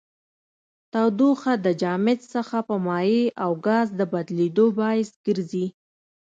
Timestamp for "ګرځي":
5.25-5.65